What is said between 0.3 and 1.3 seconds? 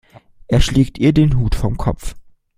Er schlägt ihr